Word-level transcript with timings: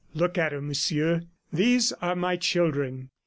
"Look 0.15 0.35
at 0.35 0.51
her, 0.51 0.61
Monsieur.... 0.61 1.21
There 1.53 1.79
are 2.01 2.15
my 2.15 2.35
children." 2.35 3.11